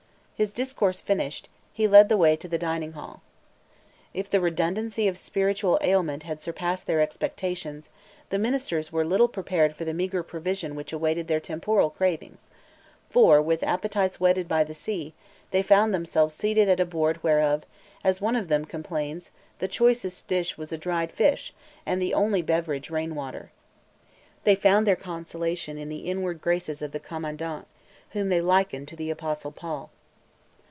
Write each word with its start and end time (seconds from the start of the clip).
His 0.41 0.53
discourse 0.53 1.01
finished, 1.01 1.49
he 1.71 1.87
led 1.87 2.09
the 2.09 2.17
way 2.17 2.35
to 2.37 2.47
the 2.47 2.57
dining 2.57 2.93
hall. 2.93 3.21
If 4.11 4.27
the 4.27 4.41
redundancy 4.41 5.07
of 5.07 5.15
spiritual 5.19 5.77
aliment 5.83 6.23
had 6.23 6.41
surpassed 6.41 6.87
their 6.87 6.99
expectations, 6.99 7.91
the 8.31 8.39
ministers 8.39 8.91
were 8.91 9.05
little 9.05 9.27
prepared 9.27 9.75
for 9.75 9.85
the 9.85 9.93
meagre 9.93 10.23
provision 10.23 10.73
which 10.73 10.91
awaited 10.91 11.27
their 11.27 11.39
temporal 11.39 11.91
cravings; 11.91 12.49
for, 13.07 13.39
with 13.39 13.61
appetites 13.61 14.19
whetted 14.19 14.47
by 14.47 14.63
the 14.63 14.73
sea, 14.73 15.13
they 15.51 15.61
found 15.61 15.93
themselves 15.93 16.33
seated 16.33 16.67
at 16.67 16.79
a 16.79 16.85
board 16.85 17.21
whereof, 17.21 17.63
as 18.03 18.19
one 18.19 18.35
of 18.35 18.47
them 18.47 18.65
complains 18.65 19.29
the 19.59 19.67
choicest 19.67 20.27
dish 20.27 20.57
was 20.57 20.71
a 20.71 20.77
dried 20.79 21.11
fish, 21.11 21.53
and 21.85 22.01
the 22.01 22.15
only 22.15 22.41
beverage 22.41 22.89
rain 22.89 23.13
water. 23.13 23.51
They 24.43 24.55
found 24.55 24.87
their 24.87 24.95
consolation 24.95 25.77
in 25.77 25.89
the 25.89 26.07
inward 26.09 26.41
graces 26.41 26.81
of 26.81 26.93
the 26.93 26.99
commandant, 26.99 27.67
whom 28.13 28.29
they 28.29 28.41
likened 28.41 28.87
to 28.87 28.95
the 28.95 29.11
Apostle 29.11 29.51
Paul. 29.51 29.91